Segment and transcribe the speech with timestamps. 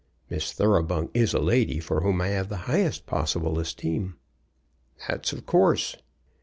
[0.31, 4.15] Miss Thoroughbung is a lady for whom I have the highest possible esteem."
[5.07, 5.95] "That's of course."